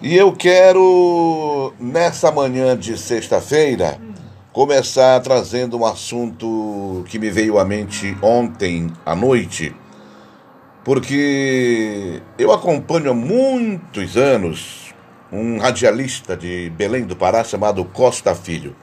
[0.00, 3.98] E eu quero, nessa manhã de sexta-feira,
[4.52, 9.74] começar trazendo um assunto que me veio à mente ontem à noite,
[10.84, 14.94] porque eu acompanho há muitos anos
[15.32, 18.76] um radialista de Belém do Pará chamado Costa Filho.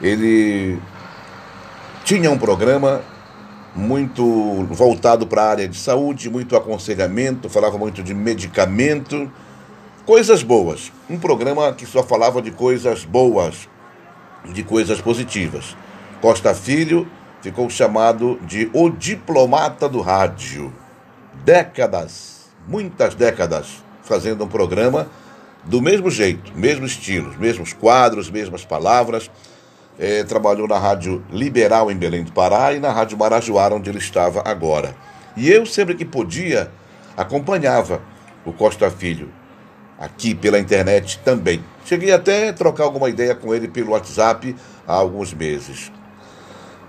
[0.00, 0.78] Ele
[2.04, 3.02] tinha um programa
[3.78, 9.30] muito voltado para a área de saúde, muito aconselhamento, falava muito de medicamento,
[10.04, 10.90] coisas boas.
[11.08, 13.68] Um programa que só falava de coisas boas,
[14.52, 15.76] de coisas positivas.
[16.20, 17.06] Costa Filho
[17.40, 20.72] ficou chamado de o diplomata do rádio.
[21.44, 25.08] Décadas, muitas décadas, fazendo um programa
[25.64, 29.30] do mesmo jeito, mesmo estilo, mesmos quadros, mesmas palavras
[29.98, 33.98] é, trabalhou na Rádio Liberal em Belém do Pará e na Rádio Marajoara, onde ele
[33.98, 34.94] estava agora.
[35.36, 36.70] E eu, sempre que podia,
[37.16, 38.00] acompanhava
[38.44, 39.30] o Costa Filho,
[39.98, 41.64] aqui pela internet também.
[41.84, 44.54] Cheguei até a trocar alguma ideia com ele pelo WhatsApp
[44.86, 45.90] há alguns meses.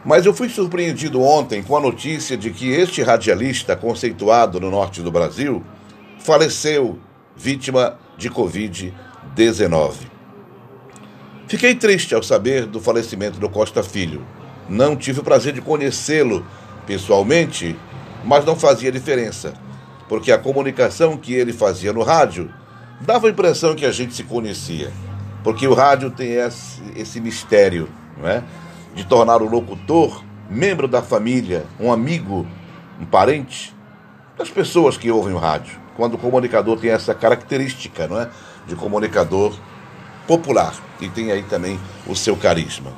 [0.06, 5.02] Mas eu fui surpreendido ontem com a notícia de que este radialista conceituado no norte
[5.02, 5.64] do Brasil
[6.20, 7.00] faleceu
[7.36, 10.19] vítima de Covid-19.
[11.50, 14.24] Fiquei triste ao saber do falecimento do Costa Filho.
[14.70, 16.46] Não tive o prazer de conhecê-lo
[16.86, 17.76] pessoalmente,
[18.24, 19.56] mas não fazia diferença,
[20.08, 22.54] porque a comunicação que ele fazia no rádio
[23.02, 24.94] dava a impressão que a gente se conhecia.
[25.44, 28.44] Porque o rádio tem esse, esse mistério, não é?
[28.94, 32.46] De tornar o locutor membro da família, um amigo,
[33.02, 33.76] um parente
[34.38, 35.80] das pessoas que ouvem o rádio.
[35.98, 38.30] Quando o comunicador tem essa característica, não é?
[38.68, 39.58] De comunicador
[40.30, 42.94] popular e tem aí também o seu carisma.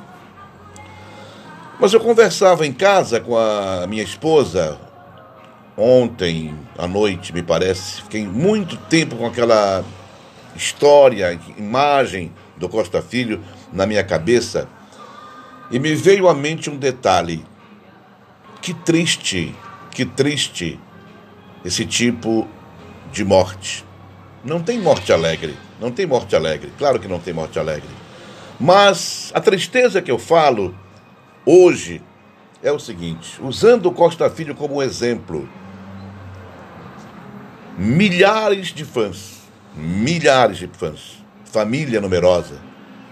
[1.80, 4.78] Mas eu conversava em casa com a minha esposa
[5.74, 8.02] ontem à noite, me parece.
[8.02, 9.82] Fiquei muito tempo com aquela
[10.54, 14.68] história, imagem do Costa Filho na minha cabeça
[15.70, 17.42] e me veio à mente um detalhe.
[18.60, 19.56] Que triste,
[19.90, 20.78] que triste
[21.64, 22.46] esse tipo
[23.10, 23.86] de morte.
[24.44, 25.56] Não tem morte alegre.
[25.82, 26.72] Não tem morte alegre.
[26.78, 27.90] Claro que não tem morte alegre.
[28.60, 30.72] Mas a tristeza que eu falo
[31.44, 32.00] hoje
[32.62, 35.48] é o seguinte: usando Costa Filho como exemplo,
[37.76, 39.40] milhares de fãs,
[39.74, 42.60] milhares de fãs, família numerosa,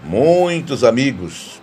[0.04, 1.60] muitos amigos.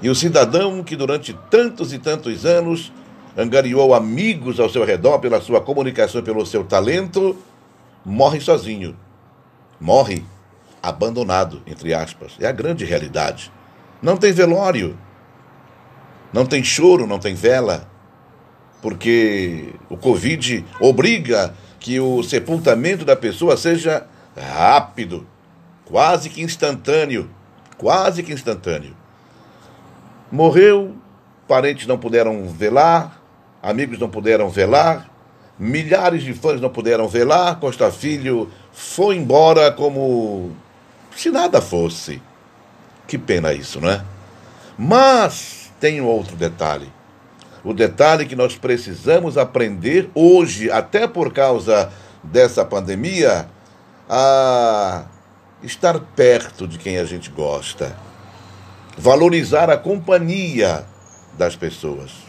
[0.00, 2.90] E o cidadão que durante tantos e tantos anos
[3.36, 7.36] angariou amigos ao seu redor pela sua comunicação, pelo seu talento,
[8.06, 8.96] morre sozinho.
[9.80, 10.24] Morre
[10.82, 12.32] abandonado, entre aspas.
[12.40, 13.52] É a grande realidade.
[14.02, 14.98] Não tem velório.
[16.32, 17.88] Não tem choro, não tem vela.
[18.82, 24.06] Porque o Covid obriga que o sepultamento da pessoa seja
[24.36, 25.26] rápido,
[25.84, 27.30] quase que instantâneo.
[27.76, 28.96] Quase que instantâneo.
[30.30, 30.96] Morreu,
[31.46, 33.22] parentes não puderam velar,
[33.62, 35.08] amigos não puderam velar,
[35.58, 37.54] Milhares de fãs não puderam lá.
[37.56, 40.52] Costa Filho foi embora como
[41.16, 42.22] se nada fosse.
[43.06, 44.04] Que pena isso, não é?
[44.78, 46.92] Mas tem um outro detalhe.
[47.64, 51.90] O detalhe que nós precisamos aprender hoje, até por causa
[52.22, 53.48] dessa pandemia,
[54.08, 55.06] a
[55.62, 57.96] estar perto de quem a gente gosta.
[58.96, 60.86] Valorizar a companhia
[61.36, 62.28] das pessoas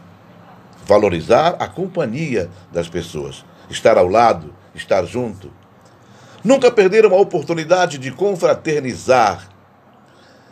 [0.89, 5.51] valorizar a companhia das pessoas, estar ao lado, estar junto.
[6.43, 9.49] Nunca perder uma oportunidade de confraternizar.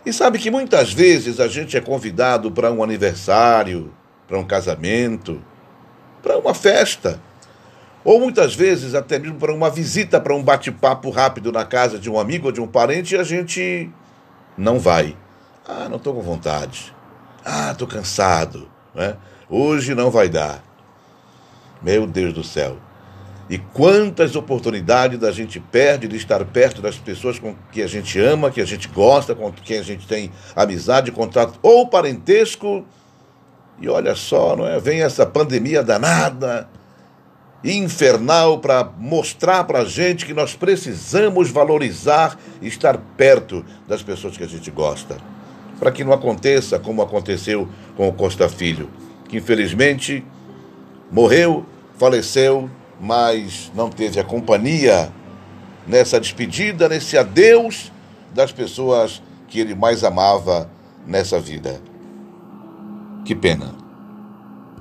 [0.05, 3.93] E sabe que muitas vezes a gente é convidado para um aniversário,
[4.27, 5.41] para um casamento,
[6.21, 7.21] para uma festa,
[8.03, 12.09] ou muitas vezes até mesmo para uma visita, para um bate-papo rápido na casa de
[12.09, 13.89] um amigo ou de um parente e a gente
[14.57, 15.15] não vai.
[15.67, 16.93] Ah, não estou com vontade.
[17.43, 18.69] Ah, estou cansado.
[18.95, 19.17] Né?
[19.49, 20.63] Hoje não vai dar.
[21.81, 22.77] Meu Deus do céu.
[23.49, 28.19] E quantas oportunidades a gente perde de estar perto das pessoas com que a gente
[28.19, 32.85] ama, que a gente gosta, com quem a gente tem amizade, contato ou parentesco.
[33.79, 34.79] E olha só, não é?
[34.79, 36.67] Vem essa pandemia danada,
[37.63, 44.43] infernal, para mostrar para a gente que nós precisamos valorizar estar perto das pessoas que
[44.43, 45.17] a gente gosta.
[45.79, 48.89] Para que não aconteça como aconteceu com o Costa Filho
[49.27, 50.23] que infelizmente
[51.11, 51.65] morreu,
[51.97, 52.69] faleceu,
[52.99, 55.11] mas não teve a companhia
[55.87, 57.91] nessa despedida, nesse adeus
[58.33, 60.69] das pessoas que ele mais amava
[61.05, 61.81] nessa vida.
[63.23, 63.86] Que pena.